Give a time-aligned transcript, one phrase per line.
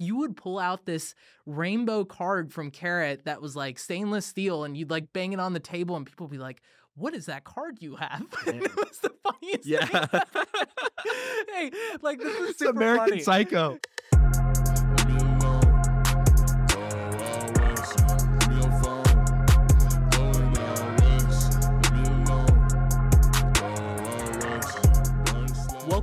[0.00, 1.14] you would pull out this
[1.46, 5.52] rainbow card from Karat that was like stainless steel and you'd like bang it on
[5.52, 6.62] the table and people would be like,
[6.94, 8.24] what is that card you have?
[8.46, 9.84] it was the funniest Yeah.
[9.86, 10.20] thing.
[11.54, 11.70] hey,
[12.02, 13.22] like this is American funny.
[13.22, 13.78] Psycho.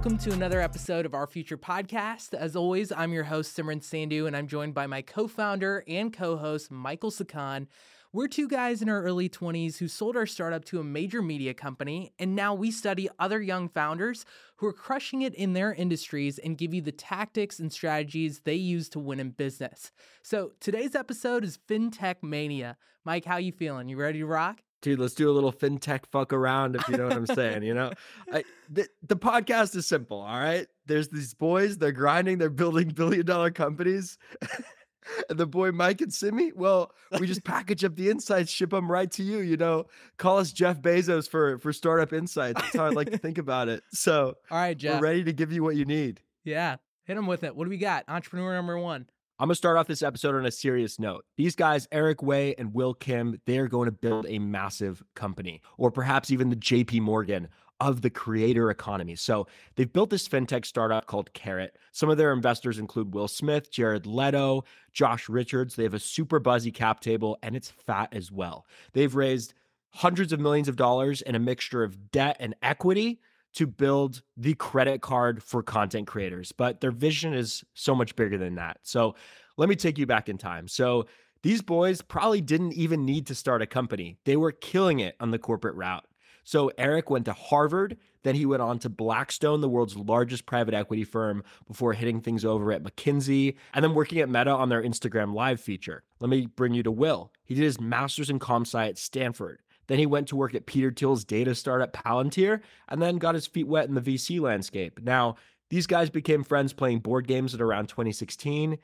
[0.04, 2.34] Welcome to another episode of Our Future Podcast.
[2.34, 6.12] As always, I'm your host, Simran Sandhu, and I'm joined by my co founder and
[6.12, 7.68] co host, Michael Sikand.
[8.12, 11.54] We're two guys in our early 20s who sold our startup to a major media
[11.54, 14.26] company, and now we study other young founders
[14.58, 18.56] who are crushing it in their industries and give you the tactics and strategies they
[18.56, 19.94] use to win in business.
[20.22, 22.76] So today's episode is FinTech Mania.
[23.06, 23.88] Mike, how you feeling?
[23.88, 24.64] You ready to rock?
[24.84, 27.64] Dude, let's do a little fintech fuck around if you know what I'm saying.
[27.64, 27.94] You know,
[28.34, 30.20] I, the, the podcast is simple.
[30.20, 30.68] All right.
[30.88, 34.18] There's these boys, they're grinding, they're building billion dollar companies.
[35.30, 38.92] and the boy Mike and Simmy, well, we just package up the insights, ship them
[38.92, 39.40] right to you.
[39.40, 39.86] You know,
[40.18, 42.62] call us Jeff Bezos for for startup insights.
[42.62, 43.84] That's how I like to think about it.
[43.94, 45.00] So All right, Jeff.
[45.00, 46.20] we're ready to give you what you need.
[46.44, 47.56] Yeah, hit them with it.
[47.56, 48.04] What do we got?
[48.10, 49.08] Entrepreneur number one.
[49.44, 51.26] I'm gonna start off this episode on a serious note.
[51.36, 55.62] These guys, Eric Wei and Will Kim, they are going to build a massive company,
[55.78, 57.50] or perhaps even the JP Morgan
[57.82, 59.18] of the creator economy.
[59.18, 61.76] So they've built this fintech startup called Karat.
[61.92, 64.64] Some of their investors include Will Smith, Jared Leto,
[64.94, 65.76] Josh Richards.
[65.76, 68.66] They have a super buzzy cap table and it's fat as well.
[68.94, 69.56] They've raised
[69.90, 73.20] hundreds of millions of dollars in a mixture of debt and equity
[73.54, 76.52] to build the credit card for content creators.
[76.52, 78.80] But their vision is so much bigger than that.
[78.84, 79.16] So
[79.58, 80.68] let me take you back in time.
[80.68, 81.06] So
[81.44, 85.32] these boys probably didn't even need to start a company, they were killing it on
[85.32, 86.06] the corporate route.
[86.46, 90.74] So Eric went to Harvard, then he went on to Blackstone, the world's largest private
[90.74, 94.84] equity firm, before hitting things over at McKinsey and then working at Meta on their
[94.84, 96.04] Instagram Live feature.
[96.20, 97.32] Let me bring you to Will.
[97.46, 99.62] He did his master's in comp sci at Stanford.
[99.88, 103.48] Then he went to work at Peter Thiel's data startup Palantir and then got his
[103.48, 105.00] feet wet in the VC landscape.
[105.02, 105.36] Now,
[105.70, 108.78] these guys became friends playing board games at around 2016,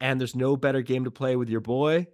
[0.00, 2.06] and there's no better game to play with your boy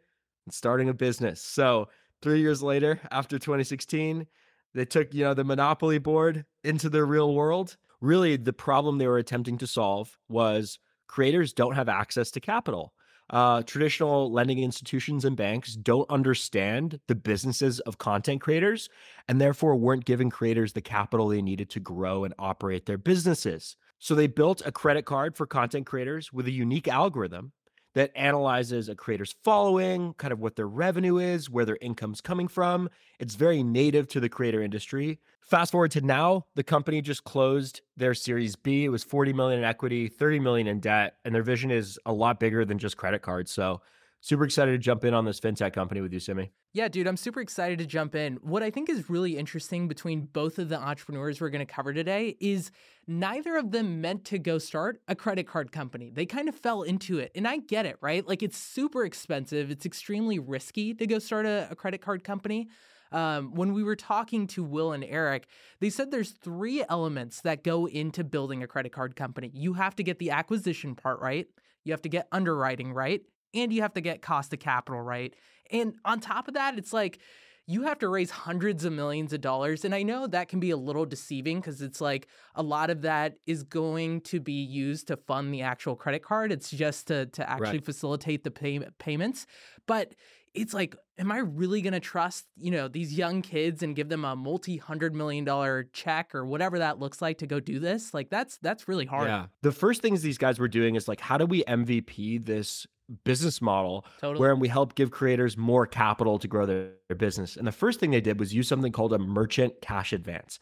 [0.44, 1.40] than starting a business.
[1.40, 1.88] So,
[2.20, 4.26] three years later, after 2016,
[4.74, 7.76] they took, you know, the monopoly board into the real world.
[8.00, 12.92] Really, the problem they were attempting to solve was creators don't have access to capital.
[13.30, 18.88] Uh, traditional lending institutions and banks don't understand the businesses of content creators
[19.28, 23.76] and therefore weren't giving creators the capital they needed to grow and operate their businesses.
[23.98, 27.52] So they built a credit card for content creators with a unique algorithm
[27.94, 32.48] that analyzes a creator's following, kind of what their revenue is, where their income's coming
[32.48, 32.88] from.
[33.18, 35.20] It's very native to the creator industry.
[35.40, 38.84] Fast forward to now, the company just closed their Series B.
[38.84, 42.12] It was 40 million in equity, 30 million in debt, and their vision is a
[42.12, 43.50] lot bigger than just credit cards.
[43.50, 43.80] So
[44.20, 46.52] super excited to jump in on this fintech company with you, Simmy.
[46.72, 48.34] Yeah, dude, I'm super excited to jump in.
[48.42, 51.92] What I think is really interesting between both of the entrepreneurs we're going to cover
[51.92, 52.70] today is
[53.06, 56.10] neither of them meant to go start a credit card company.
[56.10, 57.32] They kind of fell into it.
[57.34, 58.26] And I get it, right?
[58.26, 62.68] Like it's super expensive, it's extremely risky to go start a, a credit card company.
[63.10, 65.46] Um, when we were talking to Will and Eric,
[65.80, 69.50] they said there's three elements that go into building a credit card company.
[69.54, 71.46] You have to get the acquisition part right,
[71.84, 73.22] you have to get underwriting right,
[73.54, 75.34] and you have to get cost of capital right.
[75.70, 77.18] And on top of that, it's like
[77.66, 79.84] you have to raise hundreds of millions of dollars.
[79.84, 83.02] And I know that can be a little deceiving because it's like a lot of
[83.02, 86.50] that is going to be used to fund the actual credit card.
[86.50, 87.84] It's just to, to actually Right.
[87.84, 89.46] facilitate the pay- payments.
[89.86, 90.14] But
[90.54, 94.08] it's like, am I really going to trust, you know, these young kids and give
[94.08, 98.14] them a multi-hundred million dollar check or whatever that looks like to go do this?
[98.14, 99.28] Like that's that's really hard.
[99.28, 99.46] Yeah.
[99.60, 102.86] The first things these guys were doing is like, how do we MVP this
[103.24, 104.40] business model Totally.
[104.40, 107.56] wherein we help give creators more capital to grow their, their business.
[107.56, 110.58] And the first thing they did was use something called a merchant cash advance.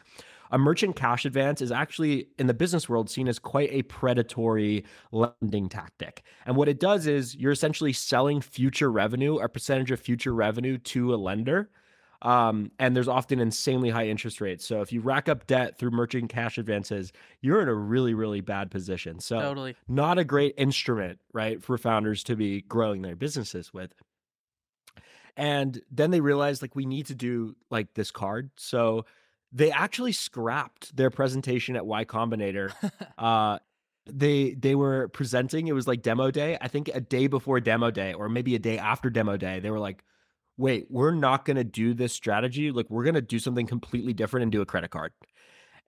[0.52, 4.84] A merchant cash advance is actually in the business world seen as quite a predatory
[5.10, 6.22] lending tactic.
[6.44, 10.78] And what it does is you're essentially selling future revenue, a percentage of future revenue
[10.78, 11.70] to a lender.
[12.22, 14.64] Um, and there's often insanely high interest rates.
[14.66, 18.40] So if you rack up debt through merchant cash advances, you're in a really, really
[18.40, 19.20] bad position.
[19.20, 19.76] So Totally.
[19.88, 23.92] not a great instrument, right, for founders to be growing their businesses with.
[25.36, 28.50] And then they realized like we need to do like this card.
[28.56, 29.04] So
[29.52, 32.72] they actually scrapped their presentation at Y Combinator.
[33.18, 33.58] uh
[34.08, 36.56] they they were presenting, it was like demo day.
[36.60, 39.70] I think a day before demo day, or maybe a day after demo day, they
[39.70, 40.04] were like,
[40.56, 42.70] wait, we're not gonna do this strategy.
[42.70, 45.12] Like we're gonna do something completely different and do a credit card.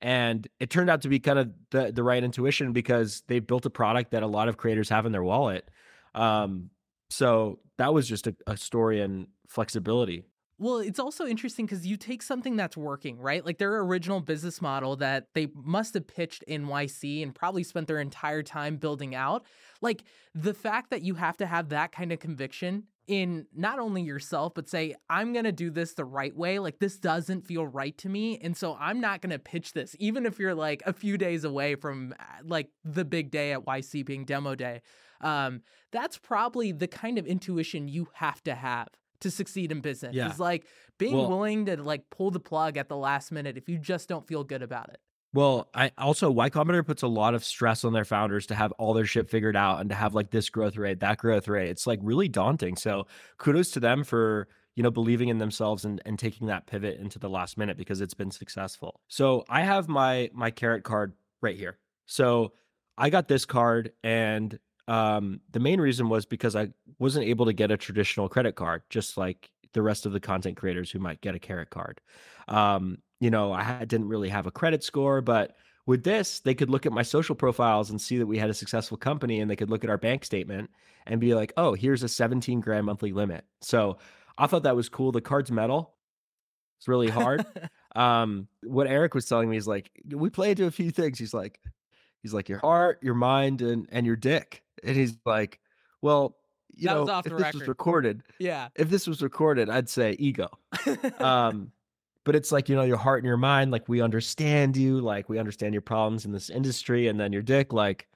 [0.00, 3.66] And it turned out to be kind of the, the right intuition because they built
[3.66, 5.68] a product that a lot of creators have in their wallet.
[6.14, 6.70] Um,
[7.10, 10.24] so that was just a, a story and flexibility.
[10.60, 13.46] Well, it's also interesting because you take something that's working, right?
[13.46, 17.86] Like their original business model that they must have pitched in NYC and probably spent
[17.86, 19.44] their entire time building out.
[19.80, 20.02] Like
[20.34, 24.52] the fact that you have to have that kind of conviction in not only yourself,
[24.54, 26.58] but say, I'm going to do this the right way.
[26.58, 28.38] Like, this doesn't feel right to me.
[28.38, 31.42] And so I'm not going to pitch this, even if you're like a few days
[31.44, 34.82] away from uh, like the big day at YC being demo day.
[35.20, 38.88] Um, that's probably the kind of intuition you have to have
[39.20, 40.14] to succeed in business.
[40.14, 40.30] Yeah.
[40.30, 40.66] Is like
[40.98, 44.08] being well, willing to like pull the plug at the last minute if you just
[44.08, 45.00] don't feel good about it.
[45.34, 48.72] Well, I also Y Combinator puts a lot of stress on their founders to have
[48.72, 51.68] all their shit figured out and to have like this growth rate, that growth rate.
[51.68, 52.76] It's like really daunting.
[52.76, 56.98] So kudos to them for you know believing in themselves and, and taking that pivot
[56.98, 59.00] into the last minute because it's been successful.
[59.08, 61.78] So I have my my Karat card right here.
[62.06, 62.52] So
[62.96, 64.58] I got this card and
[64.88, 68.82] um, the main reason was because I wasn't able to get a traditional credit card,
[68.88, 72.00] just like the rest of the content creators who might get a Karat card.
[72.48, 75.56] Um, you know, I didn't really have a credit score, but
[75.86, 78.54] with this, they could look at my social profiles and see that we had a
[78.54, 80.70] successful company and they could look at our bank statement
[81.06, 83.44] and be like, oh, here's a 17 grand monthly limit.
[83.62, 83.98] So
[84.36, 85.12] I thought that was cool.
[85.12, 85.94] The card's metal.
[86.78, 87.44] It's really hard.
[87.96, 91.18] um, what Eric was telling me is like, we play into a few things.
[91.18, 91.58] He's like,
[92.22, 94.62] he's like, your heart, your mind, and and your dick.
[94.84, 95.58] And he's like,
[96.02, 96.36] well,
[96.78, 97.54] you that know, if this record.
[97.60, 100.48] was recorded, yeah, if this was recorded, I'd say ego.
[101.18, 101.72] um,
[102.28, 105.30] but it's like you know your heart and your mind like we understand you like
[105.30, 108.06] we understand your problems in this industry and then your dick like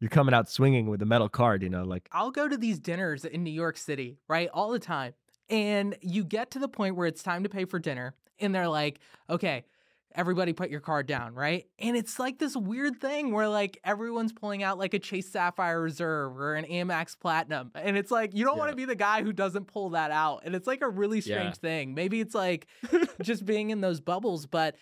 [0.00, 2.78] you're coming out swinging with a metal card you know like i'll go to these
[2.78, 5.12] dinners in new york city right all the time
[5.50, 8.68] and you get to the point where it's time to pay for dinner and they're
[8.68, 9.66] like okay
[10.14, 11.66] everybody put your card down, right?
[11.78, 15.80] And it's like this weird thing where like everyone's pulling out like a Chase Sapphire
[15.80, 17.70] Reserve or an Amex Platinum.
[17.74, 18.58] And it's like you don't yeah.
[18.58, 20.42] want to be the guy who doesn't pull that out.
[20.44, 21.68] And it's like a really strange yeah.
[21.68, 21.94] thing.
[21.94, 22.66] Maybe it's like
[23.22, 24.76] just being in those bubbles, but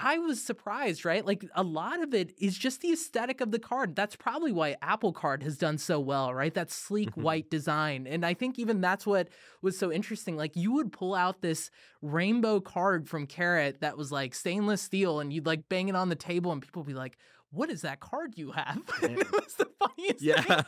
[0.00, 1.26] I was surprised, right?
[1.26, 3.96] Like a lot of it is just the aesthetic of the card.
[3.96, 6.54] That's probably why Apple Card has done so well, right?
[6.54, 7.22] That sleek mm-hmm.
[7.22, 8.06] white design.
[8.06, 9.28] And I think even that's what
[9.60, 10.36] was so interesting.
[10.36, 15.18] Like you would pull out this rainbow card from Karat that was like stainless steel
[15.18, 17.18] and you'd like bang it on the table and people would be like,
[17.50, 18.82] what is that card you have?
[19.02, 20.42] it was the funniest yeah.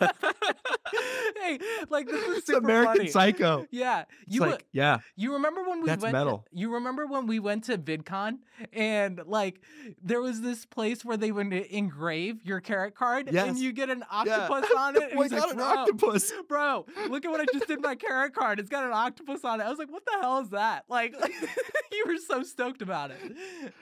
[1.41, 3.09] hey, like this is super American funny.
[3.09, 3.67] Psycho.
[3.71, 4.99] Yeah, you uh, like, yeah.
[5.17, 6.13] You remember when we That's went?
[6.13, 6.47] metal.
[6.51, 8.39] To, you remember when we went to VidCon
[8.73, 9.61] and like
[10.03, 13.49] there was this place where they would engrave your Karat card yes.
[13.49, 14.79] and you get an octopus yeah.
[14.81, 15.11] on it.
[15.11, 16.87] And oh, got like, an octopus, bro.
[17.09, 18.59] Look at what I just did my Karat card.
[18.59, 19.65] It's got an octopus on it.
[19.65, 20.85] I was like, what the hell is that?
[20.89, 21.15] Like,
[21.93, 23.19] you were so stoked about it.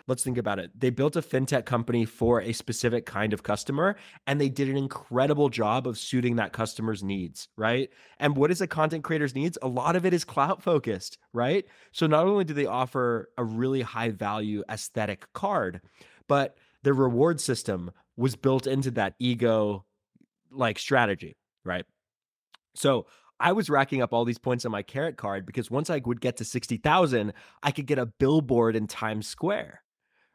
[0.07, 0.71] Let's think about it.
[0.79, 3.97] They built a fintech company for a specific kind of customer,
[4.27, 7.91] and they did an incredible job of suiting that customer's needs, right?
[8.19, 9.59] And what is a content creator's needs?
[9.63, 11.65] A lot of it is clout focused, right?
[11.93, 15.81] So not only do they offer a really high value aesthetic card,
[16.29, 19.85] but the reward system was built into that ego
[20.51, 21.85] like strategy, right?
[22.75, 23.07] So
[23.41, 26.21] I was racking up all these points on my Karat card because once I would
[26.21, 27.33] get to 60,000,
[27.63, 29.83] I could get a billboard in Times Square,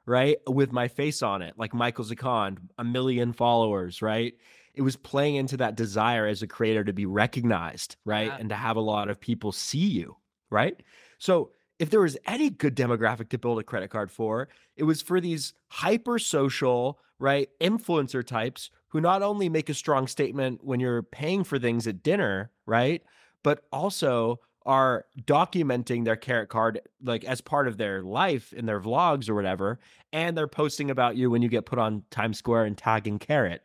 [0.06, 0.38] right?
[0.48, 4.34] With my face on it, like Michael Sikand, a million followers, right?
[4.74, 8.28] It was playing into that desire as a creator to be recognized, right?
[8.28, 8.38] Yeah.
[8.40, 10.18] And to have a lot of people see you,
[10.50, 10.82] right?
[11.20, 15.02] So if there was any good demographic to build a credit card for, it was
[15.02, 17.50] for these hyper social, right?
[17.62, 22.04] Influencer types who not only make a strong statement when you're paying for things at
[22.04, 23.02] dinner, right?
[23.44, 28.80] But also are documenting their Karat card like as part of their life in their
[28.80, 29.80] vlogs or whatever
[30.14, 33.64] and they're posting about you when you get put on Times Square and tagging Karat.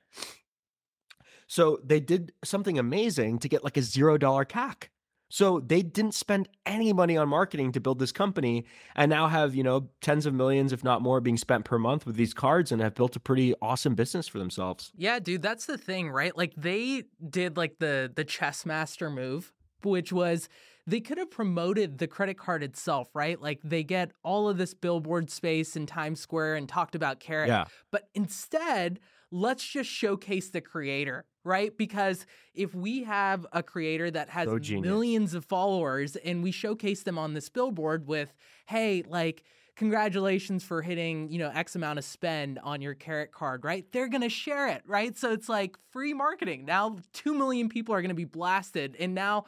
[1.46, 4.88] So they did something amazing to get like a $0 CAC.
[5.30, 8.64] So they didn't spend any money on marketing to build this company
[8.96, 12.06] and now have, you know, tens of millions, if not more, being spent per month
[12.06, 14.90] with these cards and have built a pretty awesome business for themselves.
[14.96, 16.34] Yeah, dude, that's the thing, right?
[16.34, 19.52] Like they did like the the chess master move,
[19.82, 20.48] which was
[20.88, 23.40] they could have promoted the credit card itself, right?
[23.40, 27.48] Like they get all of this billboard space in Times Square and talked about Karat.
[27.48, 27.66] Yeah.
[27.90, 28.98] But instead,
[29.30, 31.76] let's just showcase the creator, right?
[31.76, 37.02] Because if we have a creator that has so millions of followers and we showcase
[37.02, 38.32] them on this billboard with,
[38.66, 39.44] hey, like,
[39.78, 43.86] congratulations for hitting, you know, X amount of spend on your Karat card, right?
[43.92, 45.16] They're going to share it, right?
[45.16, 46.64] So it's like free marketing.
[46.64, 49.44] Now 2 million people are going to be blasted and now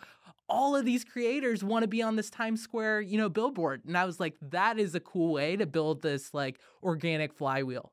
[0.51, 3.85] all of these creators want to be on this Times Square, you know, billboard.
[3.87, 7.93] And I was like that is a cool way to build this like organic flywheel.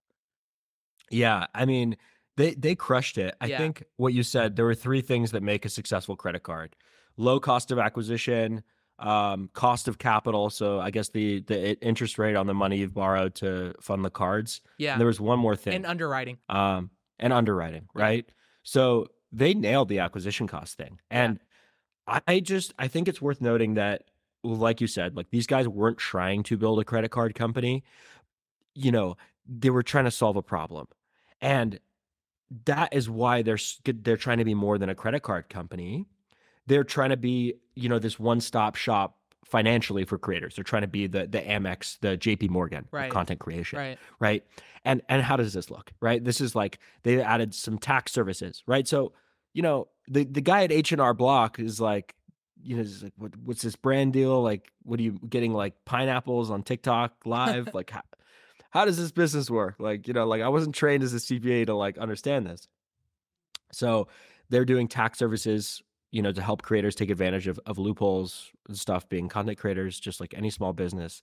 [1.09, 1.97] Yeah, I mean,
[2.35, 3.33] They they crushed it.
[3.41, 3.57] I Yeah.
[3.57, 6.75] think what you said, there were three things that make a successful credit card.
[7.17, 8.61] Low cost of acquisition,
[8.99, 10.51] um, cost of capital.
[10.51, 14.11] So I guess the the interest rate on the money you've borrowed to fund the
[14.11, 14.61] cards.
[14.77, 14.91] Yeah.
[14.91, 15.73] And there was one more thing.
[15.73, 16.37] and underwriting.
[16.49, 18.01] um, and underwriting, Yeah.
[18.03, 18.29] right?
[18.61, 20.99] So they nailed the acquisition cost thing.
[21.09, 21.43] And I
[22.07, 24.03] I just I think it's worth noting that,
[24.43, 27.83] like you said, like these guys weren't trying to build a credit card company.
[28.73, 30.87] You know, they were trying to solve a problem,
[31.41, 31.79] and
[32.65, 36.05] that is why they're they're trying to be more than a credit card company.
[36.67, 40.55] They're trying to be, you know, this one stop shop financially for creators.
[40.55, 43.11] They're trying to be the the Amex, the JP Morgan of Right.
[43.11, 43.99] content creation Right.
[44.19, 44.43] right
[44.83, 48.63] and and how does this look right this is like they added some tax services
[48.67, 49.13] right so
[49.53, 52.15] you know the the guy at h&r block is like
[52.61, 54.41] you know like what, what's this brand deal?
[54.41, 57.69] Like what are you getting like pineapples on tiktok live?
[57.73, 58.01] Like how,
[58.71, 59.75] how does this business work?
[59.79, 62.67] Like you know like i wasn't trained as a cpa to like understand this.
[63.71, 64.07] So
[64.49, 68.77] they're doing tax services you know to help creators take advantage of, of loopholes and
[68.77, 71.21] stuff being content creators just like any small business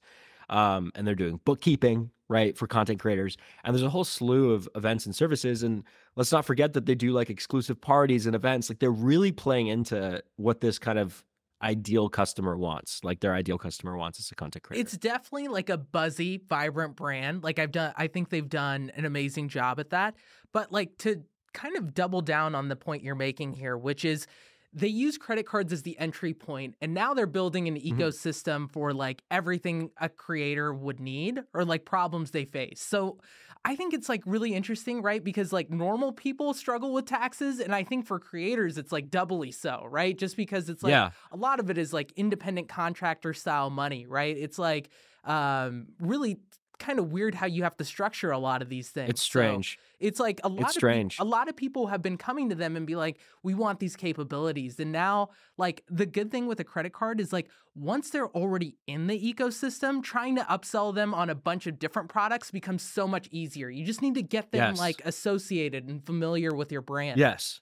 [0.50, 4.68] um, and they're doing bookkeeping right for content creators and there's a whole slew of
[4.74, 5.84] events and services and
[6.16, 9.66] let's not forget that they do like exclusive parties and events like they're really playing
[9.66, 11.22] into what this kind of
[11.62, 15.70] ideal customer wants like their ideal customer wants as a content creator It's definitely like
[15.70, 17.42] a buzzy, vibrant brand.
[17.42, 20.14] Like I've done I think they've done an amazing job at that.
[20.52, 21.22] But like to
[21.54, 24.26] kind of double down on the point you're making here, which is
[24.76, 28.14] they use credit cards as the entry point and now they're building an Mhm.
[28.14, 32.80] ecosystem for like everything a creator would need or like problems they face.
[32.80, 33.20] So
[33.64, 35.22] I think it's like really interesting, right?
[35.22, 39.52] Because like normal people struggle with taxes and I think for creators it's like doubly
[39.52, 40.18] so, right?
[40.18, 44.06] Just because it's like yeah a lot of it is like independent contractor style money,
[44.06, 44.36] right?
[44.36, 44.90] It's like
[45.24, 46.40] um really
[46.78, 49.10] kind of weird how you have to structure a lot of these things.
[49.10, 51.18] it's So strange it's like a lot It's of strange.
[51.18, 53.96] a lot of people have been coming to them and be like, "We want these
[53.96, 58.28] capabilities." And now like the good thing with a credit card is like once they're
[58.30, 62.82] already in the ecosystem, trying to upsell them on a bunch of different products becomes
[62.82, 63.70] so much easier.
[63.70, 64.78] You just need to get them Yes.
[64.78, 67.18] like associated and familiar with your brand.
[67.18, 67.60] Yes.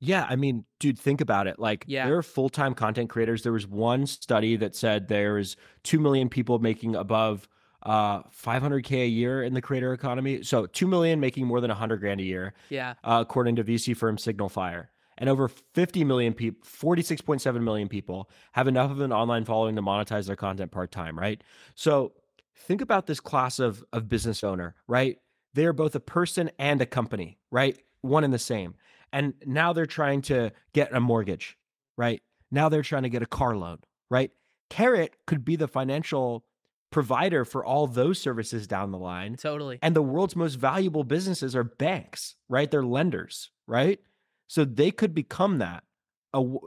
[0.00, 1.58] Yeah, I mean, dude, think about it.
[1.58, 2.06] Like, Yeah.
[2.06, 3.42] there are full-time content creators.
[3.42, 7.48] There was one study that said there's 2 million people making above
[7.82, 10.42] uh 500k a year in the creator economy.
[10.42, 12.94] So 2 million making more than 100 grand a year, Yeah.
[13.04, 14.90] uh, according to VC firm Signal Fire.
[15.20, 19.82] And over 50 million people, 46.7 million people have enough of an online following to
[19.82, 21.42] monetize their content part-time, right?
[21.74, 22.12] So
[22.56, 25.18] think about this class of of business owner, right?
[25.54, 27.76] They are both a person and a company, right?
[28.02, 28.74] One and the same.
[29.12, 31.56] And now they're trying to get a mortgage,
[31.96, 32.22] right?
[32.50, 33.78] Now they're trying to get a car loan,
[34.10, 34.30] right?
[34.70, 36.44] Karat could be the financial
[36.90, 39.36] provider for all those services down the line.
[39.36, 39.78] Totally.
[39.82, 42.70] And the world's most valuable businesses are banks, right?
[42.70, 44.00] They're lenders, right?
[44.46, 45.84] So they could become that.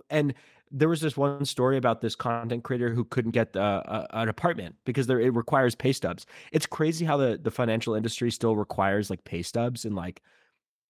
[0.10, 0.34] And
[0.72, 4.30] there was this one story about this content creator who couldn't get uh, a, an
[4.30, 6.26] apartment because there, it requires pay stubs.
[6.52, 10.22] It's crazy how the, the financial industry still requires like pay stubs and like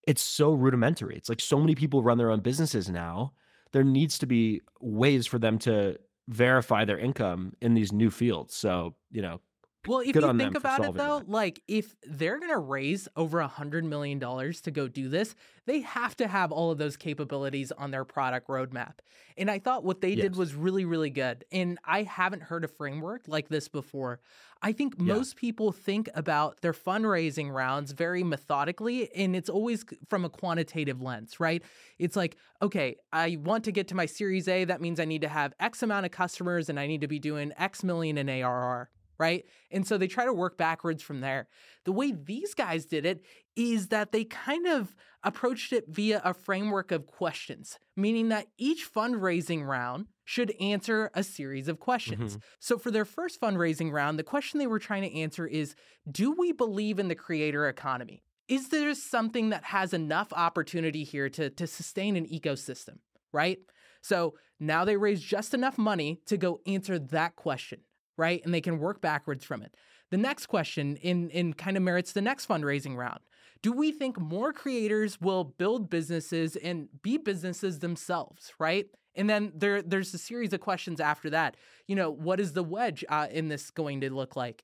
[0.07, 1.15] it's so rudimentary.
[1.15, 3.33] It's like so many people run their own businesses now.
[3.71, 5.97] There needs to be ways for them to
[6.28, 8.56] verify their income in these new fields.
[8.56, 9.42] So, you know,
[9.88, 11.29] Well, if Good you think about it though, that.
[11.29, 15.33] like if they're gonna raise over a hundred million dollars to go do this,
[15.65, 19.00] they have to have all of those capabilities on their product roadmap.
[19.38, 21.45] And I thought what they did was really, really good.
[21.51, 24.19] And I haven't heard a framework like this before.
[24.61, 25.15] I think Yeah.
[25.15, 31.01] most people think about their fundraising rounds very methodically, and it's always from a quantitative
[31.01, 31.63] lens, right?
[31.97, 34.63] It's like, okay, I want to get to my Series A.
[34.65, 37.17] That means I need to have X amount of customers and I need to be
[37.17, 38.89] doing X million in ARR,
[39.22, 39.46] right?
[39.70, 41.48] And so they try to work backwards from there.
[41.86, 43.24] The way these guys did it
[43.56, 48.92] is that they kind of approached it via a framework of questions, meaning that each
[48.92, 52.32] fundraising round should answer a series of questions.
[52.32, 52.42] Mm-hmm.
[52.60, 55.75] So for their first fundraising round, the question they were trying to answer is
[56.12, 58.24] Do we believe in the creator economy?
[58.48, 62.98] Is there something that has enough opportunity here to, to sustain an ecosystem,
[63.32, 63.60] right?
[64.01, 67.82] So now they raise just enough money to go answer that question,
[68.18, 68.41] right?
[68.44, 69.75] And they can work backwards from it.
[70.10, 73.20] The next question in, in kind of merits the next fundraising round.
[73.62, 78.88] Do we think more creators will build businesses and be businesses themselves, right?
[79.15, 81.58] And then there, there's a series of questions after that.
[81.88, 84.63] You know, what is the wedge uh, in this going to look like?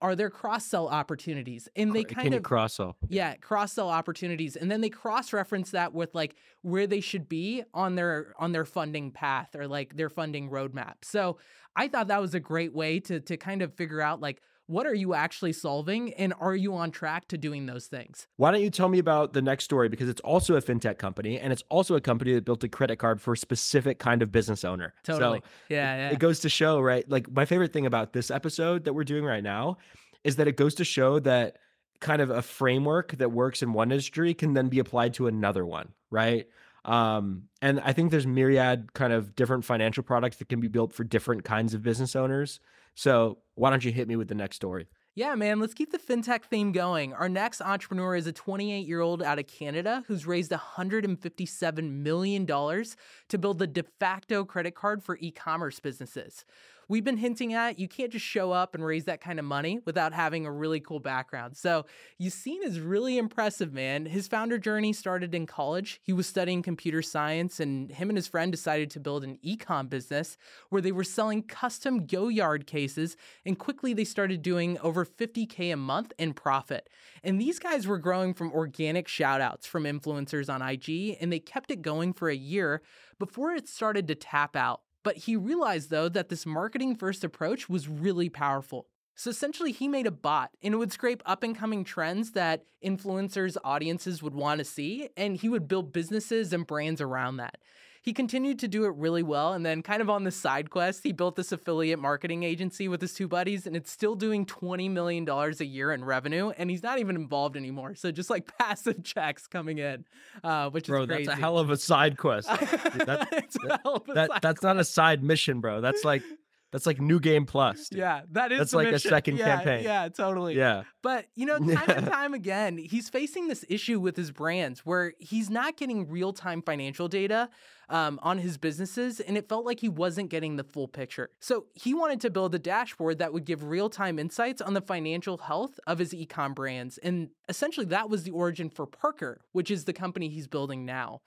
[0.00, 1.68] Are there cross sell opportunities?
[1.74, 2.96] And they kind you of cross sell?
[3.08, 7.28] yeah, cross sell opportunities, and then they cross reference that with like where they should
[7.28, 10.94] be on their on their funding path or like their funding roadmap.
[11.02, 11.38] So
[11.74, 14.86] I thought that was a great way to to kind of figure out like what
[14.86, 18.26] are you actually solving and are you on track to doing those things?
[18.36, 21.40] Why don't you tell me about the next story because it's also a fintech company
[21.40, 24.30] and it's also a company that built a credit card for a specific kind of
[24.30, 24.92] business owner.
[25.02, 25.38] Totally.
[25.38, 26.10] So yeah, yeah.
[26.10, 27.08] It goes to show, right?
[27.08, 29.78] Like my favorite thing about this episode that we're doing right now
[30.22, 31.56] is that it goes to show that
[32.00, 35.64] kind of a framework that works in one industry can then be applied to another
[35.64, 36.46] one, right?
[36.88, 40.94] Um, and I think there's myriad kind of different financial products that can be built
[40.94, 42.60] for different kinds of business owners.
[42.94, 44.88] So why don't you hit me with the next story?
[45.14, 47.12] Yeah, man, let's keep the fintech theme going.
[47.12, 52.46] Our next entrepreneur is a 28 year old out of Canada who's raised $157 million
[52.46, 56.46] to build the de facto credit card for e commerce businesses
[56.88, 59.80] we've been hinting at you can't just show up and raise that kind of money
[59.84, 61.56] without having a really cool background.
[61.56, 61.86] So
[62.20, 64.06] Yacine is really impressive, man.
[64.06, 66.00] His founder journey started in college.
[66.02, 69.88] He was studying computer science, and him and his friend decided to build an ecom
[69.88, 70.36] business
[70.70, 75.76] where they were selling custom Goyard cases, and quickly they started doing over 50K a
[75.76, 76.88] month in profit.
[77.22, 81.70] And these guys were growing from organic shoutouts from influencers on IG, and they kept
[81.70, 82.82] it going for a year
[83.18, 84.80] before it started to tap out.
[85.08, 88.88] But he realized, though, that this marketing first approach was really powerful.
[89.14, 92.66] So essentially, he made a bot and it would scrape up and coming trends that
[92.84, 97.56] influencers' audiences would want to see, and he would build businesses and brands around that
[98.02, 99.52] he continued to do it really well.
[99.52, 103.00] And then, kind of on the side quest, he built this affiliate marketing agency with
[103.00, 106.50] his two buddies, and it's still doing $20 million a year in revenue.
[106.50, 107.94] And he's not even involved anymore.
[107.94, 110.04] So, just like passive checks coming in,
[110.42, 111.24] uh, which bro, is crazy.
[111.26, 112.48] that's a hell of a side quest.
[112.48, 113.28] that,
[113.64, 115.80] that, that, that's not a side mission, bro.
[115.80, 116.22] That's like
[116.70, 117.88] that's like new game plus.
[117.88, 118.00] Dude.
[118.00, 119.08] Yeah, that is that's like mission.
[119.08, 119.84] a second yeah, campaign.
[119.84, 120.54] Yeah, totally.
[120.54, 120.82] Yeah.
[121.02, 125.14] But you know, time and time again, he's facing this issue with his brands where
[125.18, 127.48] he's not getting real time financial data
[127.88, 131.30] um, on his businesses, and it felt like he wasn't getting the full picture.
[131.40, 134.82] So he wanted to build a dashboard that would give real time insights on the
[134.82, 139.70] financial health of his ecom brands, and essentially that was the origin for Parker, which
[139.70, 141.22] is the company he's building now.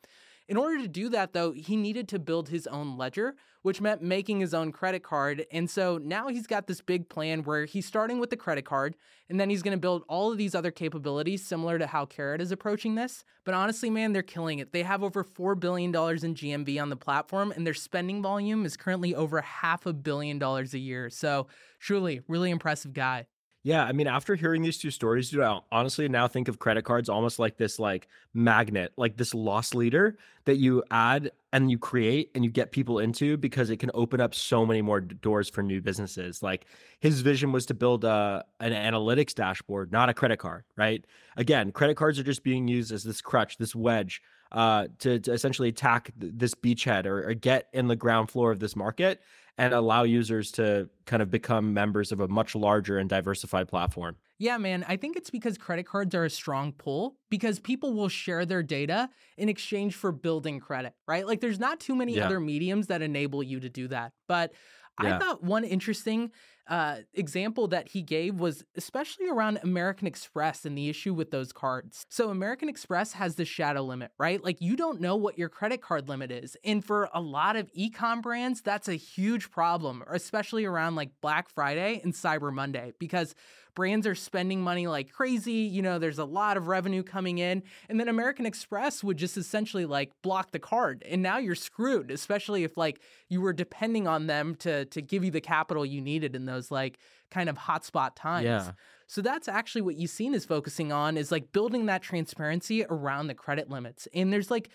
[0.52, 4.02] In order to do that, though, he needed to build his own ledger, which meant
[4.02, 5.46] making his own credit card.
[5.50, 8.98] And so now he's got this big plan where he's starting with the credit card,
[9.30, 12.42] and then he's going to build all of these other capabilities similar to how Karat
[12.42, 13.24] is approaching this.
[13.46, 14.74] But honestly, man, they're killing it.
[14.74, 18.76] They have over $4 billion in GMV on the platform, and their spending volume is
[18.76, 21.10] currently over half a billion dollars a year.
[21.10, 21.48] So
[21.80, 23.26] truly, really impressive guy.
[23.64, 26.84] Yeah, I mean, after hearing these two stories, dude, I honestly now think of credit
[26.84, 31.78] cards almost like this like magnet, like this loss leader that you add and you
[31.78, 35.48] create and you get people into because it can open up so many more doors
[35.48, 36.42] for new businesses.
[36.42, 36.66] Like
[37.02, 41.06] his vision was to build a uh, an analytics dashboard, not a credit card, right?
[41.38, 45.32] Again, credit cards are just being used as this crutch, this wedge uh, to, to
[45.32, 49.22] essentially attack this beachhead or, or get in the ground floor of this market
[49.58, 54.16] and allow users to kind of become members of a much larger and diversified platform.
[54.40, 54.84] Yeah, man.
[54.88, 58.64] I think it's because credit cards are a strong pull because people will share their
[58.64, 61.28] data in exchange for building credit, right?
[61.28, 62.26] Like there's not too many yeah.
[62.26, 64.14] other mediums that enable you to do that.
[64.28, 64.54] But
[65.02, 65.16] yeah.
[65.16, 66.32] I thought one interesting
[66.68, 71.52] uh, example that he gave was especially around American Express and the issue with those
[71.52, 72.06] cards.
[72.10, 74.44] So, American Express has the shadow limit, right?
[74.44, 76.56] Like, you don't know what your credit card limit is.
[76.64, 81.50] And for a lot of ecom brands, that's a huge problem, especially around like Black
[81.50, 83.36] Friday and Cyber Monday, because
[83.76, 85.52] brands are spending money like crazy.
[85.52, 87.64] You know, there's a lot of revenue coming in.
[87.90, 91.04] And then American Express would just essentially like block the card.
[91.10, 95.24] And now you're screwed, especially if like you were depending on them to to give
[95.24, 98.46] you the capital you needed in those like kind of hotspot times.
[98.46, 98.72] Yeah.
[99.08, 103.36] So that's actually what Yacine is focusing on is like building that transparency around the
[103.36, 104.08] credit limits.
[104.14, 104.70] And there's like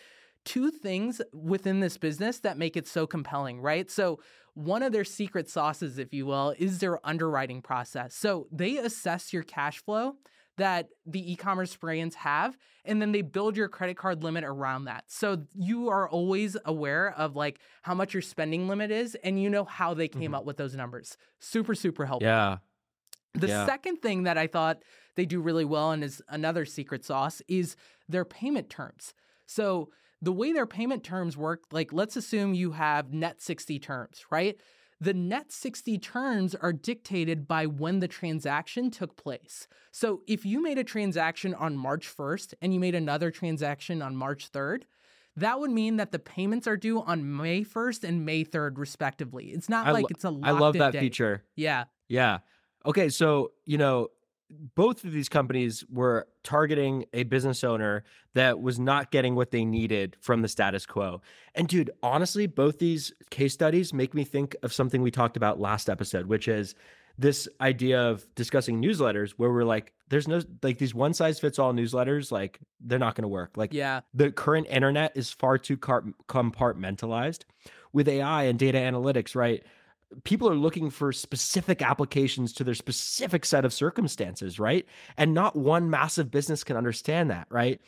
[0.45, 3.91] two things within this business that make it so compelling, right?
[3.91, 4.21] So
[4.57, 8.15] one of their secret sauces, if you will, is their underwriting process.
[8.15, 10.15] So they assess your cash flow
[10.57, 15.05] that the e-commerce brands have and then they build your credit card limit around that.
[15.09, 19.51] So you are always aware of like how much your spending limit is and you
[19.51, 20.37] know how they came mm-hmm.
[20.37, 21.19] up with those numbers.
[21.39, 22.27] Super super helpful.
[22.27, 22.57] Yeah.
[23.35, 23.67] The yeah.
[23.67, 24.79] second thing that I thought
[25.17, 27.77] they do really well and is another secret sauce is
[28.09, 29.13] their payment terms.
[29.45, 29.91] So
[30.27, 34.61] the way their payment terms work, like let's assume you have net 60 terms, right?
[35.01, 39.69] The net 60 terms are dictated by when the transaction took place.
[39.93, 44.17] So if you made a transaction on March 1st and you made another transaction on
[44.17, 44.83] March 3rd,
[45.37, 49.51] that would mean that the payments are due on May 1st and May 3rd, respectively.
[49.51, 51.45] It's not I like lo- it's a I love that feature.
[51.55, 51.85] Yeah.
[52.09, 52.39] Yeah.
[52.85, 53.11] Okay.
[53.11, 54.09] So, you know,
[54.51, 58.05] both of these companies were targeting a business owner
[58.35, 61.21] that was not getting what they needed from the status quo.
[61.55, 65.59] And dude, honestly, both these case studies make me think of something we talked about
[65.59, 66.75] last episode, which is
[67.19, 71.59] this idea of discussing newsletters where we're like, there's no like these one size fits
[71.59, 73.57] all newsletters, like they're not going to work.
[73.57, 77.45] Like, yeah, the current internet is far too car- compartmentalized
[77.93, 79.65] with AI and data analytics, right?
[80.25, 84.87] People are looking for specific applications to their specific set of circumstances, right?
[85.17, 87.81] And not one massive business can understand that, right?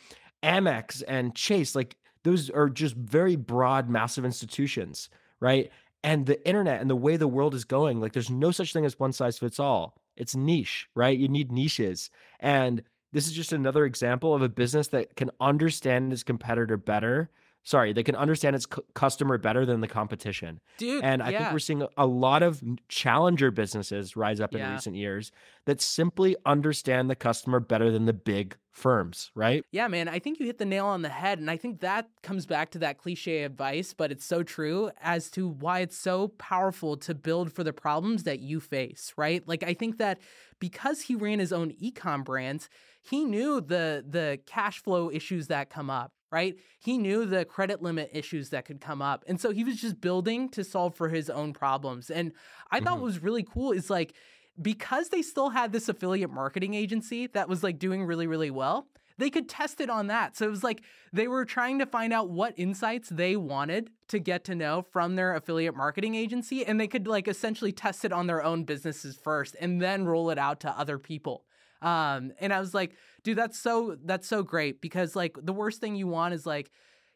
[0.43, 5.71] Amex and Chase, like those are just very broad, massive institutions, right?
[6.03, 8.85] And the internet and the way the world is going, like there's no such thing
[8.85, 9.95] as one size fits all.
[10.15, 11.17] It's niche, right?
[11.17, 12.09] You need niches.
[12.39, 17.29] And this is just another example of a business that can understand its competitor better
[17.69, 20.59] sorry, they can understand its c- customer better than the competition.
[20.79, 21.37] Dude, and I yeah.
[21.37, 24.73] think we're seeing a lot of challenger businesses rise up in Yeah.
[24.73, 25.31] recent years
[25.65, 29.63] that simply understand the customer better than the big firms, right?
[29.71, 31.37] Yeah, man, I think you hit the nail on the head.
[31.37, 35.29] And I think that comes back to that cliche advice, but it's so true as
[35.31, 39.47] to why it's so powerful to build for the problems that you face, right?
[39.47, 40.19] Like, I think that
[40.59, 42.67] because he ran his own ecom brands,
[43.01, 46.55] he knew the the cash flow issues that come up right?
[46.79, 49.99] He knew the credit limit issues that could come up and so he was just
[50.01, 52.31] building to solve for his own problems and
[52.71, 53.01] i thought Mhm.
[53.01, 54.13] what was really cool is like
[54.61, 58.87] because they still had this affiliate marketing agency that was like doing really really well
[59.17, 60.37] they could test it on that.
[60.37, 64.17] So it was like they were trying to find out what insights they wanted to
[64.17, 68.13] get to know from their affiliate marketing agency and they could like essentially test it
[68.13, 71.43] on their own businesses first and then roll it out to other people.
[71.81, 75.79] Um and i was like dude that's so that's so great because like the worst
[75.81, 76.71] thing you want is like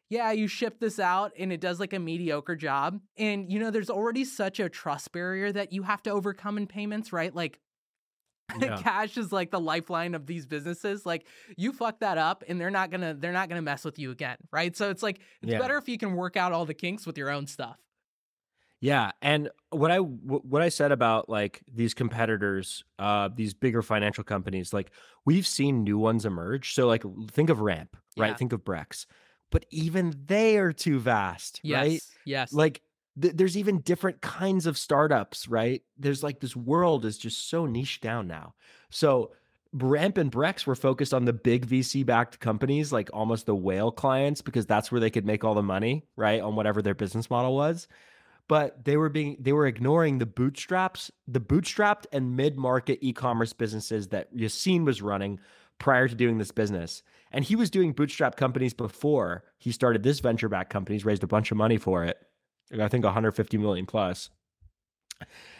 [0.09, 2.99] yeah you ship this out and it does like a mediocre job.
[3.17, 6.67] And you know there's already such a trust barrier that you have to overcome in
[6.67, 7.33] payments right?
[7.33, 7.59] Like
[8.61, 8.75] Yeah.
[8.77, 11.05] cash is like the lifeline of these businesses.
[11.05, 11.25] Like
[11.57, 14.37] you fuck that up and they're not gonna they're not gonna mess with you again
[14.51, 14.75] right?
[14.75, 15.59] So it's like it's Yeah.
[15.59, 17.77] better if you can work out all the kinks with your own stuff
[18.83, 24.25] Yeah, and what I what I said about like these competitors, uh, these bigger financial
[24.25, 24.91] companies, like
[25.23, 26.73] we've seen new ones emerge.
[26.73, 28.31] So like think of Ramp, right?
[28.31, 28.35] Yeah.
[28.35, 29.05] Think of Brex,
[29.51, 32.01] but even they are too vast, yes right?
[32.25, 32.81] yes Like
[33.21, 35.81] th- there's even different kinds of startups, right?
[35.97, 38.53] There's like this world is just so niche down now.
[38.89, 39.31] So
[39.71, 43.93] Ramp and Brex were focused on the big VC backed companies, like almost the whale
[43.93, 46.41] clients, because that's where they could make all the money, right?
[46.41, 47.87] On whatever their business model was.
[48.53, 54.09] But they were being they were ignoring the bootstraps, the bootstrapped and mid-market e-commerce businesses
[54.09, 55.39] that Yacine was running
[55.79, 57.01] prior to doing this business.
[57.31, 60.93] And he was doing bootstrap companies before he started this venture backed company.
[60.93, 62.15] He's raised a bunch of money for it.
[62.79, 64.29] I think 150 million plus.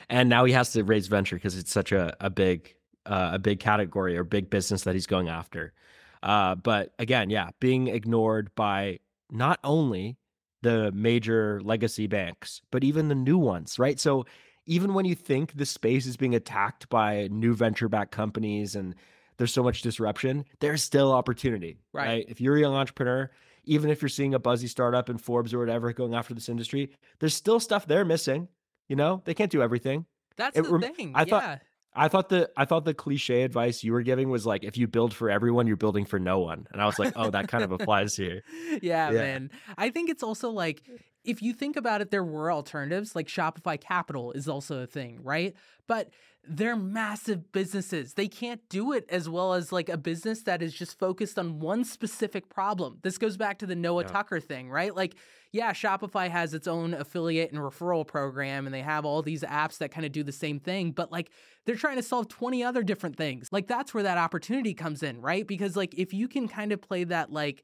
[0.08, 2.76] And now he has to raise venture because it's such a, a big
[3.08, 5.74] uh, a big category or big business that he's going after.
[6.22, 9.00] Uh, but again, yeah, being ignored by
[9.32, 10.20] not only
[10.64, 14.00] the major legacy banks, but even the new ones, right?
[14.00, 14.26] So
[14.66, 18.96] even when you think the space is being attacked by new venture backed companies and
[19.38, 22.08] there's so much disruption, there's still opportunity, Right.
[22.08, 22.26] right?
[22.28, 23.30] If you're a young entrepreneur,
[23.66, 26.92] even if you're seeing a buzzy startup in Forbes or whatever going after this industry,
[27.20, 28.48] there's still stuff they're missing.
[28.90, 30.06] You know, they can't do everything.
[30.36, 31.58] that's it the thing I thought- yeah
[31.96, 34.88] I thought the I thought the cliche advice you were giving was like if you
[34.88, 36.68] build for everyone, you're building for no one.
[36.72, 38.42] And I was like, oh, that kind of applies here.
[38.82, 39.12] yeah, Yeah.
[39.12, 39.52] man.
[39.78, 40.82] I think it's also like
[41.24, 43.16] if you think about it, there were alternatives.
[43.16, 45.54] Like Shopify Capital is also a thing, right?
[45.88, 46.10] But
[46.48, 48.16] they're massive businesses.
[48.16, 51.60] They can't do it as well as like a business that is just focused on
[51.60, 53.00] one specific problem.
[53.02, 54.10] This goes back to the Noah Yeah.
[54.10, 54.94] Tucker thing, right?
[54.94, 55.16] Like,
[55.54, 59.78] yeah, Shopify has its own affiliate and referral program, and they have all these apps
[59.78, 61.30] that kind of do the same thing, but like
[61.66, 63.50] they're trying to solve 20 other different things.
[63.52, 65.48] Like, that's where that opportunity comes in, right?
[65.48, 67.64] Because like if you can kind of play that like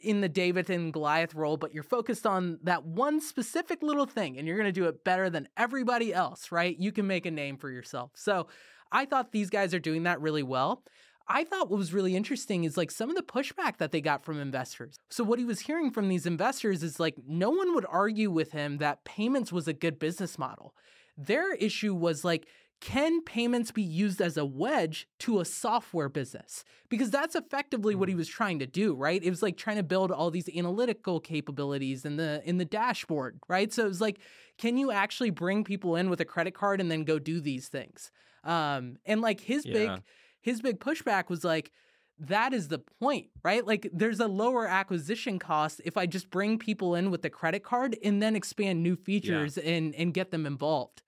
[0.00, 4.38] in the David and Goliath role, but you're focused on that one specific little thing
[4.38, 6.78] and you're going to do it better than everybody else, right?
[6.78, 8.10] You can make a name for yourself.
[8.14, 8.48] So
[8.92, 10.82] I thought these guys are doing that really well.
[11.28, 14.24] I thought what was really interesting is like some of the pushback that they got
[14.24, 15.00] from investors.
[15.10, 18.52] So, what he was hearing from these investors is like no one would argue with
[18.52, 20.72] him that payments was a good business model.
[21.18, 22.46] Their issue was like,
[22.80, 26.62] can payments be used as a wedge to a software business?
[26.88, 29.22] Because that's effectively what he was trying to do, right?
[29.22, 33.40] It was like trying to build all these analytical capabilities in the in the dashboard,
[33.48, 33.72] right?
[33.72, 34.18] So it was like,
[34.58, 37.68] can you actually bring people in with a credit card and then go do these
[37.68, 38.10] things?
[38.44, 39.72] Um, and like his Yeah.
[39.72, 40.02] big
[40.42, 41.72] his big pushback was like,
[42.18, 43.66] that is the point, right?
[43.66, 47.62] Like there's a lower acquisition cost if I just bring people in with the credit
[47.64, 51.02] card and then expand new features and and get them involved.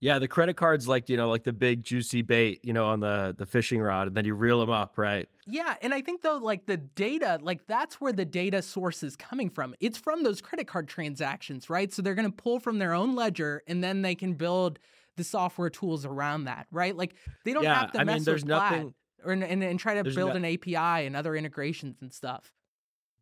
[0.00, 3.00] Yeah, the credit card's like, you know, like the big juicy bait, you know, on
[3.00, 5.28] the the fishing rod, and then you reel them up, right?
[5.46, 9.16] Yeah, and I think though, like the data, like that's where the data source is
[9.16, 9.74] coming from.
[9.80, 11.92] It's from those credit card transactions, right?
[11.92, 14.78] So they're going to pull from their own ledger, and then they can build
[15.16, 16.96] the software tools around that, right?
[16.96, 18.94] Like they don't Yeah, have to I mess mean, there's with nothing.
[19.24, 22.52] or and, and, and try to build no- an API and other integrations and stuff.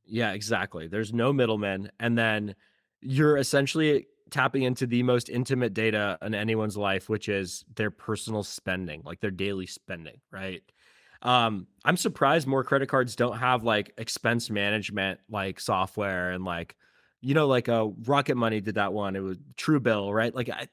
[0.05, 0.89] Yeah, exactly.
[0.89, 1.91] There's no middleman.
[2.01, 2.55] And then
[3.01, 8.43] you're essentially tapping into the most intimate data in anyone's life, which is their personal
[8.43, 10.63] spending, like their daily spending, right?
[11.23, 16.77] Um, I'm surprised more credit cards don't have like expense management like software and like,
[17.21, 19.17] you know, like uh Rocket Money did that one.
[19.17, 20.35] It was True Bill, right?
[20.35, 20.69] Like I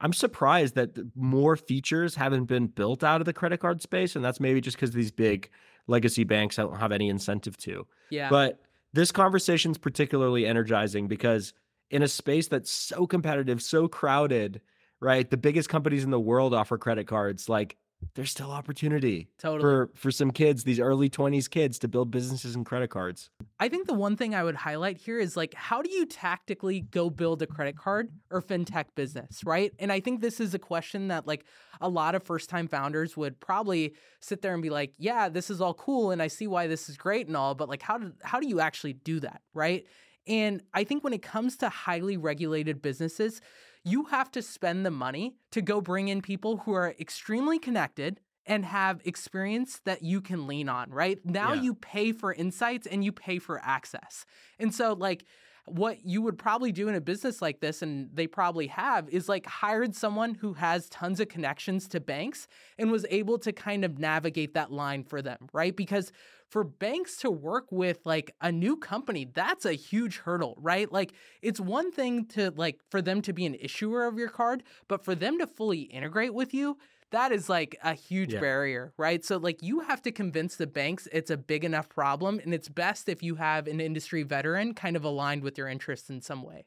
[0.00, 4.16] I'm surprised that more features haven't been built out of the credit card space.
[4.16, 5.50] And that's maybe just because these big
[5.86, 7.86] legacy banks don't have any incentive to.
[8.08, 8.30] Yeah.
[8.30, 8.60] But
[8.92, 11.52] this conversation is particularly energizing because
[11.90, 14.60] in a space that's so competitive, so crowded,
[15.00, 15.28] right?
[15.28, 17.48] The biggest companies in the world offer credit cards.
[17.48, 17.76] Like
[18.14, 19.60] there's still opportunity Totally.
[19.60, 23.30] for for some kids, these early 20s kids to build businesses and credit cards.
[23.58, 26.80] I think the one thing I would highlight here is like, how do you tactically
[26.80, 29.72] go build a credit card or fintech business, right?
[29.78, 31.44] And I think this is a question that like
[31.80, 35.50] a lot of first time founders would probably sit there and be like, yeah, this
[35.50, 37.98] is all cool and I see why this is great and all, but like, how
[37.98, 39.84] do, how do you actually do that, right?
[40.26, 43.40] And I think when it comes to highly regulated businesses,
[43.84, 48.20] you have to spend the money to go bring in people who are extremely connected
[48.46, 51.18] and have experience that you can lean on, right?
[51.24, 51.62] Now Yeah.
[51.62, 54.24] you pay for insights and you pay for access.
[54.58, 55.24] And so, like,
[55.66, 59.28] what you would probably do in a business like this, and they probably have, is
[59.28, 63.84] like hired someone who has tons of connections to banks and was able to kind
[63.84, 65.76] of navigate that line for them, right?
[65.76, 66.12] Because
[66.50, 70.90] for banks to work with like a new company, that's a huge hurdle, right?
[70.90, 74.62] Like it's one thing to like for them to be an issuer of your card,
[74.88, 76.76] but for them to fully integrate with you,
[77.10, 78.40] that is like a huge Yeah.
[78.40, 79.24] barrier, right?
[79.24, 82.68] So like you have to convince the banks it's a big enough problem and it's
[82.68, 86.42] best if you have an industry veteran kind of aligned with your interests in some
[86.42, 86.66] way.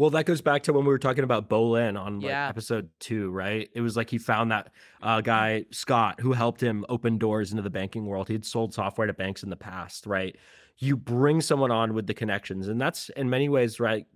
[0.00, 2.48] Well, that goes back to when we were talking about Bolin on like Yeah.
[2.48, 3.68] episode two, right?
[3.74, 7.62] It was like he found that uh, guy, Scott, who helped him open doors into
[7.62, 8.28] the banking world.
[8.28, 10.34] He'd sold software to banks in the past, right?
[10.78, 12.68] You bring someone on with the connections.
[12.68, 14.06] And that's in many ways, right?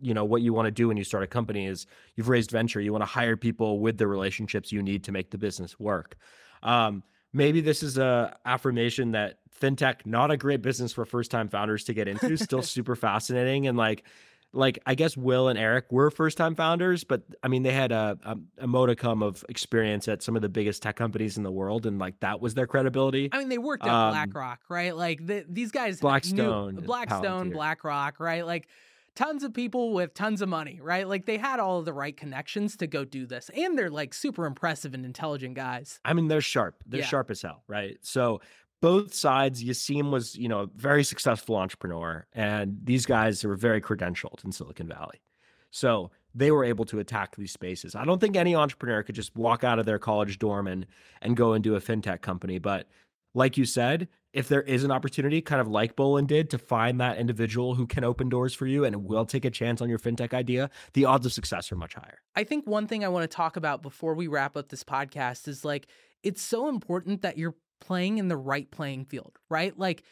[0.00, 2.52] You know, what you want to do when you start a company is you've raised
[2.52, 2.80] venture.
[2.80, 6.14] You want to hire people with the relationships you need to make the business work.
[6.62, 7.02] Um,
[7.32, 11.82] maybe this is a affirmation that fintech, not a great business for first time founders
[11.84, 13.66] to get into, still super fascinating.
[13.66, 14.04] And like,
[14.54, 17.90] like I guess Will and Eric were first time founders, but I mean they had
[17.92, 21.50] a, a a modicum of experience at some of the biggest tech companies in the
[21.52, 23.28] world, and like that was their credibility.
[23.32, 24.94] I mean, they worked at Um, BlackRock, right?
[24.96, 27.54] Like the, these guys, Blackstone knew, Blackstone, Palantir.
[27.54, 28.44] BlackRock, right?
[28.46, 28.68] Like
[29.14, 31.06] tons of people with tons of money, right?
[31.06, 34.14] Like they had all of the right connections to go do this, and they're like
[34.14, 36.00] super impressive and intelligent guys.
[36.04, 37.06] I mean they're sharp, they're Yeah.
[37.06, 37.98] sharp as hell, right?
[38.02, 38.40] So
[38.82, 43.80] both sides, Yacine was you know a very successful entrepreneur, and these guys were very
[43.80, 45.22] credentialed in Silicon Valley,
[45.70, 47.94] so they were able to attack these spaces.
[47.94, 50.84] I don't think any entrepreneur could just walk out of their college dorm and
[51.22, 52.88] and go and do a fintech company, but
[53.34, 57.00] like you said, if there is an opportunity, kind of like Bolin did, to find
[57.00, 59.98] that individual who can open doors for you and will take a chance on your
[59.98, 62.18] fintech idea, the odds of success are much higher.
[62.34, 65.48] I think one thing I want to talk about before we wrap up this podcast
[65.48, 65.86] is like
[66.22, 69.76] it's so important that you're playing in the right playing field, right?
[69.76, 70.04] Like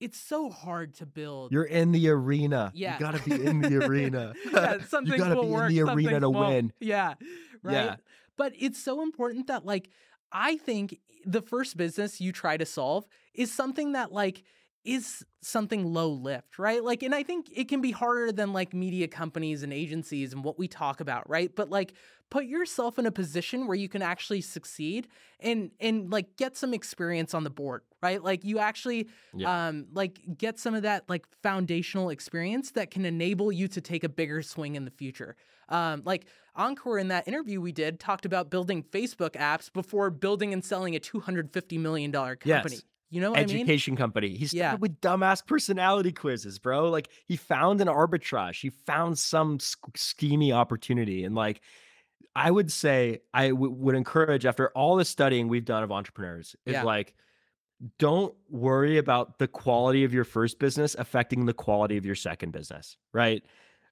[0.00, 1.52] it's so hard to build.
[1.52, 2.70] You're in the arena.
[2.74, 2.94] Yeah.
[2.94, 4.32] You got to be in the arena.
[4.52, 6.48] yeah, some you got to will be work, in the arena to won't.
[6.48, 6.72] win.
[6.80, 7.14] Yeah,
[7.62, 7.74] right.
[7.74, 7.96] Yeah.
[8.36, 9.90] But it's so important that like
[10.30, 14.44] I think the first business you try to solve is something that like
[14.84, 16.82] is something low lift, right?
[16.82, 20.44] Like and I think it can be harder than like media companies and agencies and
[20.44, 21.50] what we talk about, right?
[21.54, 21.94] But like
[22.30, 25.08] put yourself in a position where you can actually succeed
[25.40, 28.22] and and like get some experience on the board, right?
[28.22, 29.68] Like you actually Yeah.
[29.68, 34.04] um like get some of that like foundational experience that can enable you to take
[34.04, 35.36] a bigger swing in the future.
[35.68, 40.52] Um like Ankur in that interview we did talked about building Facebook apps before building
[40.52, 42.74] and selling a 250 million dollar company.
[42.76, 42.82] Yes.
[43.10, 43.60] You know what I mean?
[43.60, 44.36] Education company.
[44.36, 44.74] He started Yeah.
[44.74, 46.90] with dumbass personality quizzes, bro.
[46.90, 48.60] Like he found an arbitrage.
[48.60, 51.62] He found some sch- schemy opportunity, and like
[52.46, 56.54] I would say, I w- would encourage after all the studying we've done of entrepreneurs
[56.64, 56.84] is Yeah.
[56.84, 57.14] like,
[57.98, 62.52] don't worry about the quality of your first business affecting the quality of your second
[62.52, 63.42] business, right?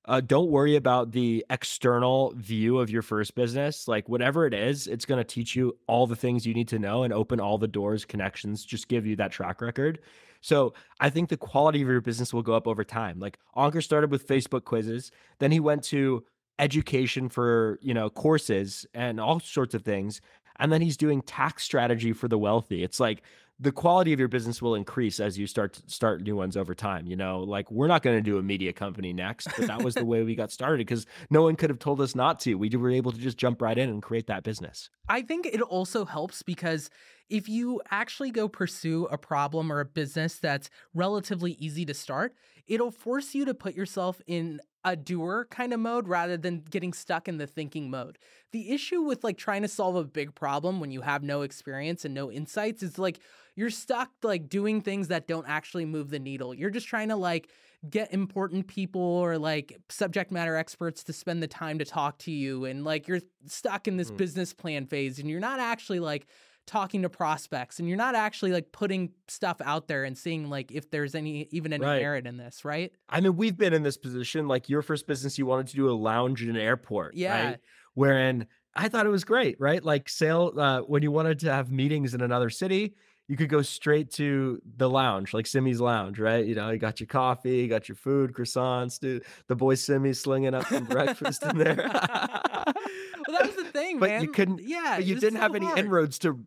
[0.04, 3.88] Uh, don't worry about the external view of your first business.
[3.88, 6.78] Like whatever it is, it's going to teach you all the things you need to
[6.78, 9.98] know and open all the doors, connections, just give you that track record.
[10.40, 13.18] So I think the quality of your business will go up over time.
[13.18, 16.24] Like Anker started with Facebook quizzes, then he went to
[16.58, 20.20] education for you know courses and all sorts of things,
[20.58, 22.82] and then he's doing tax strategy for the wealthy.
[22.82, 23.22] It's like
[23.58, 26.74] the quality of your business will increase as you start to start new ones over
[26.74, 27.06] time.
[27.06, 29.94] You know, like we're not going to do a media company next, but that was
[29.94, 32.54] the way we got started because no one could have told us not to.
[32.56, 34.90] We were able to just jump right in and create that business.
[35.08, 36.90] I think it also helps because
[37.30, 42.34] if you actually go pursue a problem or a business that's relatively easy to start,
[42.66, 46.92] it'll force you to put yourself in a doer kind of mode rather than getting
[46.92, 48.18] stuck in the thinking mode.
[48.52, 52.04] The issue with like trying to solve a big problem when you have no experience
[52.04, 53.18] and no insights is like
[53.56, 56.54] you're stuck like doing things that don't actually move the needle.
[56.54, 57.50] You're just trying to like
[57.90, 62.30] get important people or like subject matter experts to spend the time to talk to
[62.30, 64.16] you and like you're stuck in this mm.
[64.16, 66.26] business plan phase and you're not actually like
[66.66, 70.72] talking to prospects and you're not actually like putting stuff out there and seeing like
[70.72, 72.02] if there's any even any right.
[72.02, 72.92] merit in this, right?
[73.08, 74.48] I mean, we've been in this position.
[74.48, 77.44] Like your first business, you wanted to do a lounge in an airport, yeah.
[77.44, 77.58] right?
[77.94, 79.82] Wherein I thought it was great, right?
[79.82, 82.94] Like sale uh, when you wanted to have meetings in another city,
[83.28, 86.44] you could go straight to the lounge, like Simmy's Lounge, right?
[86.44, 89.24] You know, you got your coffee, you got your food, croissants, dude.
[89.48, 91.76] The boy Simmy slinging up some breakfast in there.
[91.76, 94.22] well, that was the thing, but man.
[94.22, 94.60] you couldn't.
[94.62, 95.62] Yeah, you didn't so have hard.
[95.62, 96.38] any inroads to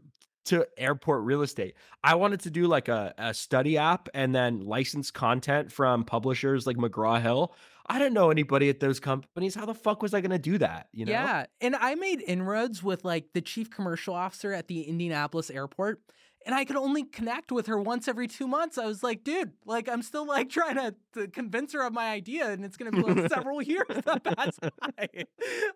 [0.46, 1.76] to airport real estate.
[2.04, 6.66] I wanted to do like a, a study app and then license content from publishers
[6.66, 7.54] like McGraw Hill.
[7.88, 9.56] I didn't know anybody at those companies.
[9.56, 10.90] How the fuck was I going to do that?
[10.94, 11.12] You know?
[11.12, 11.46] Yeah.
[11.60, 16.02] And I made inroads with like the chief commercial officer at the Indianapolis airport
[16.46, 18.78] and I could only connect with her once every two months.
[18.78, 22.10] I was like, dude, like I'm still like trying to, to convince her of my
[22.10, 25.10] idea, and it's gonna be like several years that pass by.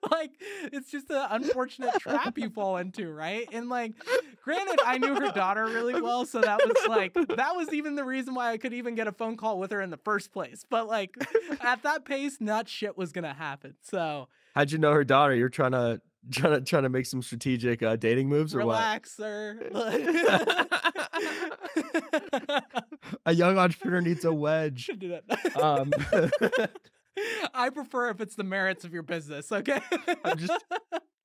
[0.09, 0.31] like
[0.71, 3.47] it's just an unfortunate trap you fall into, right?
[3.51, 3.93] And like,
[4.43, 8.05] granted, I knew her daughter really well, so that was like that was even the
[8.05, 10.65] reason why I could even get a phone call with her in the first place.
[10.69, 11.15] But like
[11.61, 13.75] at that pace, not shit was gonna happen.
[13.81, 15.35] So how'd you know her daughter?
[15.35, 19.17] You're trying to trying to trying to make some strategic uh, dating moves or Relax,
[19.17, 19.25] what?
[19.25, 19.69] sir.
[23.25, 24.89] a young entrepreneur needs a wedge.
[25.59, 25.91] Um,
[27.53, 29.51] I prefer if it's the merits of your business.
[29.51, 29.79] Okay.
[30.23, 30.65] I'm just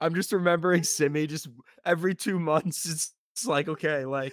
[0.00, 1.26] I'm just remembering Simmy.
[1.26, 1.48] Just
[1.84, 4.32] every two months, it's, it's like okay, like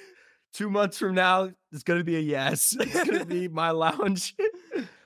[0.53, 2.75] two months from now, it's gonna be a yes.
[2.79, 4.35] It's gonna be my lounge.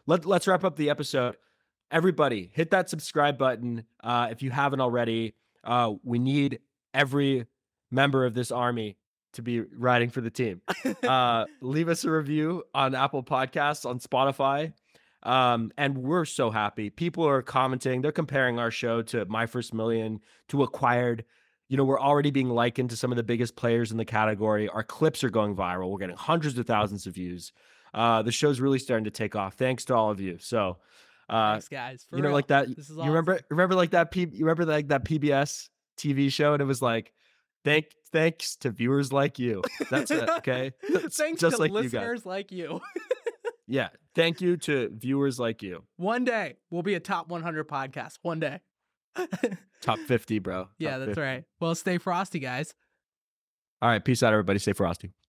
[0.07, 1.37] Let Let's wrap up the episode.
[1.91, 5.35] Everybody, hit that subscribe button uh, if you haven't already.
[5.63, 6.59] Uh, we need
[6.93, 7.45] every
[7.91, 8.97] member of this army
[9.33, 10.61] to be riding for the team.
[11.03, 14.73] Uh, leave us a review on Apple Podcasts, on Spotify.
[15.23, 16.89] Um, and we're so happy.
[16.89, 20.19] People are commenting, they're comparing our show to My First Million,
[20.49, 21.25] to Acquired.
[21.67, 24.69] You know, we're already being likened to some of the biggest players in the category.
[24.69, 25.89] Our clips are going viral.
[25.89, 27.51] We're getting hundreds of thousands of views.
[27.93, 29.55] Uh, the show's really starting to take off.
[29.55, 30.37] Thanks to all of you.
[30.39, 30.77] So,
[31.29, 32.05] uh, Thanks, guys.
[32.11, 32.33] you know, real.
[32.33, 32.69] like that.
[32.69, 33.07] you awesome.
[33.07, 34.11] remember, remember like that.
[34.11, 37.13] P, you remember like that PBS TV show, and it was like,
[37.63, 39.61] thank, thanks to viewers like you.
[39.89, 40.29] That's it.
[40.29, 40.71] Okay.
[41.11, 42.81] thanks just to like listeners you like you.
[43.67, 43.89] yeah.
[44.15, 45.83] Thank you to viewers like you.
[45.97, 48.17] One day we'll be a top 100 podcast.
[48.21, 48.59] One day.
[49.81, 50.67] top 50, bro.
[50.77, 51.21] Yeah, top that's 50.
[51.21, 51.43] right.
[51.59, 52.73] Well, stay frosty, guys.
[53.81, 54.03] All right.
[54.03, 54.59] Peace out, everybody.
[54.59, 55.11] Stay frosty.